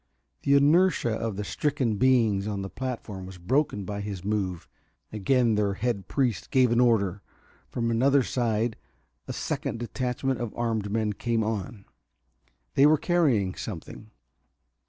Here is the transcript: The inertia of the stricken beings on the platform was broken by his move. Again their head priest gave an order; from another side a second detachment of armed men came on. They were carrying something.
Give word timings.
The 0.41 0.55
inertia 0.55 1.11
of 1.11 1.35
the 1.35 1.43
stricken 1.43 1.97
beings 1.97 2.47
on 2.47 2.63
the 2.63 2.71
platform 2.71 3.27
was 3.27 3.37
broken 3.37 3.85
by 3.85 4.01
his 4.01 4.25
move. 4.25 4.67
Again 5.13 5.53
their 5.53 5.75
head 5.75 6.07
priest 6.07 6.49
gave 6.49 6.71
an 6.71 6.79
order; 6.79 7.21
from 7.69 7.91
another 7.91 8.23
side 8.23 8.77
a 9.27 9.31
second 9.33 9.77
detachment 9.77 10.41
of 10.41 10.55
armed 10.57 10.89
men 10.91 11.13
came 11.13 11.43
on. 11.43 11.85
They 12.73 12.87
were 12.87 12.97
carrying 12.97 13.53
something. 13.53 14.09